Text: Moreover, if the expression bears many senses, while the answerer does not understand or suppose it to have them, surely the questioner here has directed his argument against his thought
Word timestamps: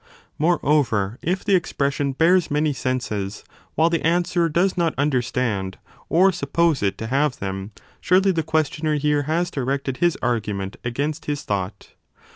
Moreover, 0.39 1.19
if 1.21 1.45
the 1.45 1.53
expression 1.53 2.13
bears 2.13 2.49
many 2.49 2.73
senses, 2.73 3.43
while 3.75 3.91
the 3.91 4.03
answerer 4.03 4.49
does 4.49 4.75
not 4.75 4.95
understand 4.97 5.77
or 6.09 6.31
suppose 6.31 6.81
it 6.81 6.97
to 6.97 7.05
have 7.05 7.37
them, 7.37 7.69
surely 7.99 8.31
the 8.31 8.41
questioner 8.41 8.95
here 8.95 9.21
has 9.29 9.51
directed 9.51 9.97
his 9.97 10.17
argument 10.25 10.75
against 10.83 11.25
his 11.27 11.43
thought 11.43 11.89